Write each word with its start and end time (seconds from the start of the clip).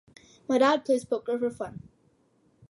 My 0.47 0.57
dad 0.57 0.83
plays 0.83 1.05
Poker 1.05 1.37
for 1.37 1.51
fun. 1.51 1.87